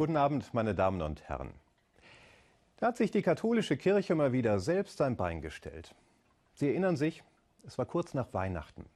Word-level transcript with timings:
Guten 0.00 0.16
Abend, 0.16 0.54
meine 0.54 0.74
Damen 0.74 1.02
und 1.02 1.28
Herren. 1.28 1.52
Da 2.78 2.86
hat 2.86 2.96
sich 2.96 3.10
die 3.10 3.20
katholische 3.20 3.76
Kirche 3.76 4.14
mal 4.14 4.32
wieder 4.32 4.58
selbst 4.58 5.02
ein 5.02 5.14
Bein 5.14 5.42
gestellt. 5.42 5.94
Sie 6.54 6.70
erinnern 6.70 6.96
sich, 6.96 7.22
es 7.66 7.76
war 7.76 7.84
kurz 7.84 8.14
nach 8.14 8.32
Weihnachten. 8.32 8.86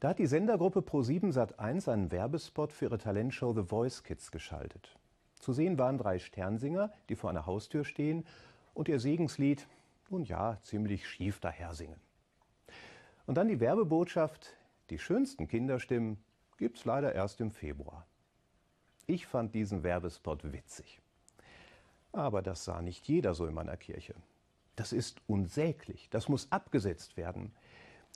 Da 0.00 0.08
hat 0.08 0.18
die 0.18 0.26
Sendergruppe 0.26 0.80
Pro7 0.80 1.32
Sat1 1.32 1.88
einen 1.88 2.10
Werbespot 2.10 2.72
für 2.72 2.86
ihre 2.86 2.98
Talentshow 2.98 3.54
The 3.54 3.62
Voice 3.62 4.02
Kids 4.02 4.32
geschaltet. 4.32 4.96
Zu 5.38 5.52
sehen 5.52 5.78
waren 5.78 5.98
drei 5.98 6.18
Sternsinger, 6.18 6.90
die 7.08 7.14
vor 7.14 7.30
einer 7.30 7.46
Haustür 7.46 7.84
stehen 7.84 8.26
und 8.74 8.88
ihr 8.88 8.98
Segenslied, 8.98 9.68
nun 10.08 10.24
ja, 10.24 10.58
ziemlich 10.62 11.06
schief 11.06 11.38
dahersingen. 11.38 12.00
Und 13.26 13.36
dann 13.36 13.46
die 13.46 13.60
Werbebotschaft, 13.60 14.56
die 14.90 14.98
schönsten 14.98 15.46
Kinderstimmen 15.46 16.18
gibt's 16.56 16.84
leider 16.84 17.14
erst 17.14 17.40
im 17.40 17.52
Februar. 17.52 18.04
Ich 19.10 19.26
fand 19.26 19.54
diesen 19.54 19.84
Werbespot 19.84 20.52
witzig. 20.52 21.00
Aber 22.12 22.42
das 22.42 22.66
sah 22.66 22.82
nicht 22.82 23.08
jeder 23.08 23.32
so 23.32 23.46
in 23.46 23.54
meiner 23.54 23.78
Kirche. 23.78 24.14
Das 24.76 24.92
ist 24.92 25.22
unsäglich, 25.26 26.10
das 26.10 26.28
muss 26.28 26.52
abgesetzt 26.52 27.16
werden, 27.16 27.52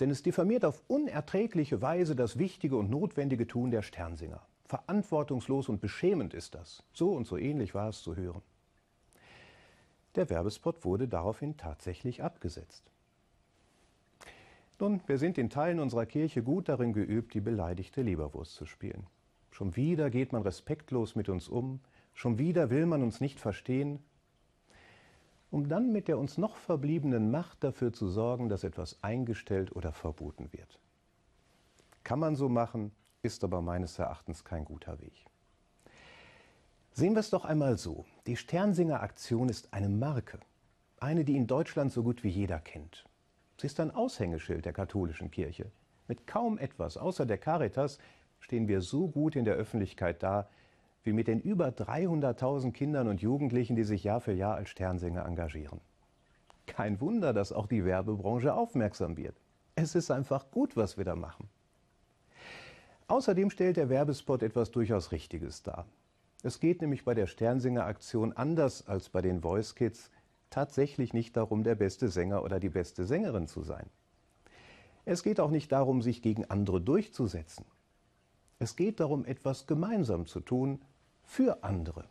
denn 0.00 0.10
es 0.10 0.22
diffamiert 0.22 0.66
auf 0.66 0.82
unerträgliche 0.88 1.80
Weise 1.80 2.14
das 2.14 2.38
wichtige 2.38 2.76
und 2.76 2.90
notwendige 2.90 3.46
Tun 3.46 3.70
der 3.70 3.80
Sternsinger. 3.80 4.42
Verantwortungslos 4.66 5.70
und 5.70 5.80
beschämend 5.80 6.34
ist 6.34 6.54
das. 6.54 6.82
So 6.92 7.12
und 7.12 7.26
so 7.26 7.38
ähnlich 7.38 7.74
war 7.74 7.88
es 7.88 8.02
zu 8.02 8.14
hören. 8.14 8.42
Der 10.14 10.28
Werbespot 10.28 10.84
wurde 10.84 11.08
daraufhin 11.08 11.56
tatsächlich 11.56 12.22
abgesetzt. 12.22 12.90
Nun, 14.78 15.00
wir 15.06 15.16
sind 15.16 15.38
in 15.38 15.48
Teilen 15.48 15.80
unserer 15.80 16.04
Kirche 16.04 16.42
gut 16.42 16.68
darin 16.68 16.92
geübt, 16.92 17.32
die 17.32 17.40
beleidigte 17.40 18.02
Leberwurst 18.02 18.56
zu 18.56 18.66
spielen. 18.66 19.06
Schon 19.52 19.76
wieder 19.76 20.10
geht 20.10 20.32
man 20.32 20.42
respektlos 20.42 21.14
mit 21.14 21.28
uns 21.28 21.48
um, 21.48 21.80
schon 22.14 22.38
wieder 22.38 22.70
will 22.70 22.86
man 22.86 23.02
uns 23.02 23.20
nicht 23.20 23.38
verstehen, 23.38 24.00
um 25.50 25.68
dann 25.68 25.92
mit 25.92 26.08
der 26.08 26.18
uns 26.18 26.38
noch 26.38 26.56
verbliebenen 26.56 27.30
Macht 27.30 27.62
dafür 27.62 27.92
zu 27.92 28.08
sorgen, 28.08 28.48
dass 28.48 28.64
etwas 28.64 28.98
eingestellt 29.02 29.76
oder 29.76 29.92
verboten 29.92 30.50
wird. 30.52 30.80
Kann 32.02 32.18
man 32.18 32.34
so 32.34 32.48
machen, 32.48 32.92
ist 33.20 33.44
aber 33.44 33.60
meines 33.60 33.98
Erachtens 33.98 34.42
kein 34.42 34.64
guter 34.64 34.98
Weg. 35.00 35.12
Sehen 36.92 37.14
wir 37.14 37.20
es 37.20 37.30
doch 37.30 37.44
einmal 37.44 37.76
so. 37.76 38.06
Die 38.26 38.36
Sternsinger 38.36 39.02
Aktion 39.02 39.50
ist 39.50 39.72
eine 39.72 39.90
Marke. 39.90 40.40
Eine, 40.98 41.24
die 41.24 41.36
in 41.36 41.46
Deutschland 41.46 41.92
so 41.92 42.02
gut 42.02 42.24
wie 42.24 42.28
jeder 42.28 42.58
kennt. 42.58 43.04
Sie 43.60 43.66
ist 43.66 43.78
ein 43.80 43.90
Aushängeschild 43.90 44.64
der 44.64 44.72
katholischen 44.72 45.30
Kirche. 45.30 45.70
Mit 46.08 46.26
kaum 46.26 46.58
etwas 46.58 46.96
außer 46.96 47.26
der 47.26 47.38
Caritas 47.38 47.98
stehen 48.42 48.68
wir 48.68 48.82
so 48.82 49.08
gut 49.08 49.36
in 49.36 49.44
der 49.44 49.54
Öffentlichkeit 49.54 50.22
da, 50.22 50.48
wie 51.04 51.12
mit 51.12 51.28
den 51.28 51.40
über 51.40 51.68
300.000 51.68 52.72
Kindern 52.72 53.08
und 53.08 53.22
Jugendlichen, 53.22 53.76
die 53.76 53.84
sich 53.84 54.04
Jahr 54.04 54.20
für 54.20 54.32
Jahr 54.32 54.56
als 54.56 54.68
Sternsänger 54.68 55.24
engagieren. 55.24 55.80
Kein 56.66 57.00
Wunder, 57.00 57.32
dass 57.32 57.52
auch 57.52 57.66
die 57.66 57.84
Werbebranche 57.84 58.54
aufmerksam 58.54 59.16
wird. 59.16 59.36
Es 59.74 59.94
ist 59.94 60.10
einfach 60.10 60.50
gut, 60.50 60.76
was 60.76 60.98
wir 60.98 61.04
da 61.04 61.16
machen. 61.16 61.48
Außerdem 63.08 63.50
stellt 63.50 63.76
der 63.76 63.88
Werbespot 63.88 64.42
etwas 64.42 64.70
durchaus 64.70 65.12
Richtiges 65.12 65.62
dar. 65.62 65.86
Es 66.42 66.60
geht 66.60 66.80
nämlich 66.80 67.04
bei 67.04 67.14
der 67.14 67.26
Sternsinger-Aktion 67.26 68.32
anders 68.32 68.86
als 68.86 69.08
bei 69.08 69.22
den 69.22 69.40
Voice 69.40 69.74
Kids 69.74 70.10
tatsächlich 70.50 71.14
nicht 71.14 71.36
darum, 71.36 71.62
der 71.62 71.74
beste 71.74 72.08
Sänger 72.08 72.42
oder 72.42 72.58
die 72.58 72.68
beste 72.68 73.04
Sängerin 73.04 73.46
zu 73.46 73.62
sein. 73.62 73.88
Es 75.04 75.22
geht 75.22 75.40
auch 75.40 75.50
nicht 75.50 75.72
darum, 75.72 76.02
sich 76.02 76.22
gegen 76.22 76.44
andere 76.44 76.80
durchzusetzen. 76.80 77.64
Es 78.62 78.76
geht 78.76 79.00
darum, 79.00 79.24
etwas 79.24 79.66
gemeinsam 79.66 80.24
zu 80.24 80.38
tun 80.38 80.80
für 81.24 81.64
andere. 81.64 82.04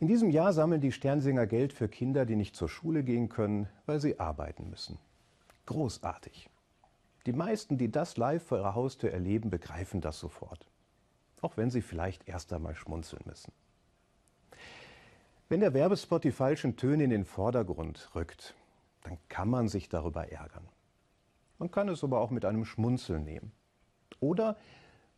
In 0.00 0.08
diesem 0.08 0.30
Jahr 0.30 0.52
sammeln 0.52 0.80
die 0.80 0.90
Sternsinger 0.90 1.46
Geld 1.46 1.72
für 1.72 1.88
Kinder, 1.88 2.26
die 2.26 2.34
nicht 2.34 2.56
zur 2.56 2.68
Schule 2.68 3.04
gehen 3.04 3.28
können, 3.28 3.68
weil 3.86 4.00
sie 4.00 4.18
arbeiten 4.18 4.68
müssen. 4.68 4.98
Großartig. 5.66 6.50
Die 7.24 7.32
meisten, 7.32 7.78
die 7.78 7.88
das 7.88 8.16
live 8.16 8.42
vor 8.42 8.58
ihrer 8.58 8.74
Haustür 8.74 9.12
erleben, 9.12 9.48
begreifen 9.48 10.00
das 10.00 10.18
sofort. 10.18 10.66
Auch 11.40 11.56
wenn 11.56 11.70
sie 11.70 11.82
vielleicht 11.82 12.28
erst 12.28 12.52
einmal 12.52 12.74
schmunzeln 12.74 13.22
müssen. 13.24 13.52
Wenn 15.48 15.60
der 15.60 15.72
Werbespot 15.72 16.24
die 16.24 16.32
falschen 16.32 16.76
Töne 16.76 17.04
in 17.04 17.10
den 17.10 17.24
Vordergrund 17.24 18.10
rückt, 18.16 18.56
dann 19.04 19.18
kann 19.28 19.48
man 19.48 19.68
sich 19.68 19.88
darüber 19.88 20.32
ärgern. 20.32 20.66
Man 21.60 21.70
kann 21.70 21.88
es 21.88 22.02
aber 22.02 22.20
auch 22.20 22.30
mit 22.30 22.44
einem 22.44 22.64
Schmunzeln 22.64 23.22
nehmen. 23.22 23.52
Oder 24.18 24.56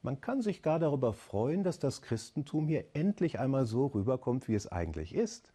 man 0.04 0.20
kann 0.20 0.42
sich 0.42 0.60
gar 0.60 0.78
darüber 0.78 1.14
freuen, 1.14 1.64
dass 1.64 1.78
das 1.78 2.02
Christentum 2.02 2.68
hier 2.68 2.84
endlich 2.92 3.40
einmal 3.40 3.64
so 3.64 3.86
rüberkommt, 3.86 4.48
wie 4.48 4.54
es 4.54 4.70
eigentlich 4.70 5.14
ist. 5.14 5.54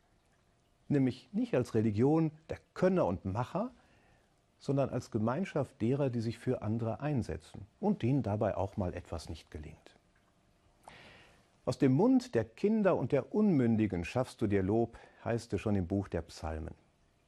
Nämlich 0.88 1.30
nicht 1.32 1.54
als 1.54 1.76
Religion 1.76 2.32
der 2.50 2.58
Könner 2.74 3.06
und 3.06 3.26
Macher, 3.26 3.72
sondern 4.58 4.90
als 4.90 5.12
Gemeinschaft 5.12 5.80
derer, 5.82 6.09
die 6.09 6.20
sich 6.20 6.40
für 6.40 6.64
andere 6.64 7.00
einsetzen 7.00 7.68
und 7.80 8.02
denen 8.02 8.24
dabei 8.24 8.58
auch 8.58 8.76
mal 8.76 8.96
etwas 8.96 9.30
nicht 9.30 9.52
gelingt. 9.52 9.96
Aus 11.66 11.78
dem 11.78 11.94
Mund 11.94 12.34
der 12.34 12.44
Kinder 12.44 12.98
und 12.98 13.12
der 13.12 13.36
Unmündigen 13.36 14.04
schaffst 14.04 14.42
du 14.42 14.48
dir 14.48 14.64
Lob, 14.64 14.98
heißt 15.24 15.54
es 15.54 15.62
schon 15.62 15.76
im 15.76 15.86
Buch 15.86 16.08
der 16.08 16.24
Psalmen. 16.24 16.74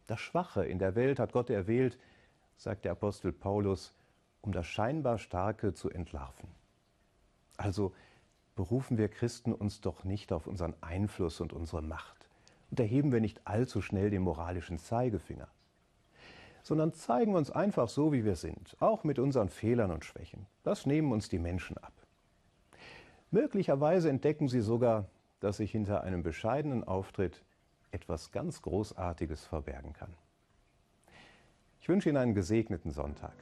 Das 0.07 0.19
Schwache 0.19 0.65
in 0.65 0.79
der 0.79 0.95
Welt 0.95 1.19
hat 1.19 1.33
Gott 1.33 1.51
erwählt, 1.51 1.99
sagt 2.57 2.83
der 2.85 2.93
Apostel 2.93 3.31
Paulus, 3.31 3.93
um 4.41 4.51
das 4.51 4.65
scheinbar 4.65 5.19
Starke 5.19 5.75
zu 5.75 5.91
entlarven. 5.91 6.49
Also 7.61 7.93
berufen 8.55 8.97
wir 8.97 9.07
Christen 9.07 9.53
uns 9.53 9.81
doch 9.81 10.03
nicht 10.03 10.33
auf 10.33 10.47
unseren 10.47 10.73
Einfluss 10.81 11.41
und 11.41 11.53
unsere 11.53 11.83
Macht 11.83 12.27
und 12.71 12.79
erheben 12.79 13.11
wir 13.11 13.21
nicht 13.21 13.45
allzu 13.45 13.81
schnell 13.81 14.09
den 14.09 14.23
moralischen 14.23 14.79
Zeigefinger, 14.79 15.47
sondern 16.63 16.93
zeigen 16.93 17.35
uns 17.35 17.51
einfach 17.51 17.87
so, 17.87 18.11
wie 18.13 18.25
wir 18.25 18.35
sind, 18.35 18.75
auch 18.79 19.03
mit 19.03 19.19
unseren 19.19 19.49
Fehlern 19.49 19.91
und 19.91 20.05
Schwächen. 20.05 20.47
Das 20.63 20.87
nehmen 20.87 21.11
uns 21.11 21.29
die 21.29 21.37
Menschen 21.37 21.77
ab. 21.77 21.93
Möglicherweise 23.29 24.09
entdecken 24.09 24.47
sie 24.47 24.61
sogar, 24.61 25.05
dass 25.39 25.57
sich 25.57 25.71
hinter 25.71 26.03
einem 26.03 26.23
bescheidenen 26.23 26.83
Auftritt 26.83 27.43
etwas 27.91 28.31
ganz 28.31 28.63
Großartiges 28.63 29.45
verbergen 29.45 29.93
kann. 29.93 30.13
Ich 31.79 31.89
wünsche 31.89 32.09
Ihnen 32.09 32.17
einen 32.17 32.35
gesegneten 32.35 32.89
Sonntag. 32.89 33.35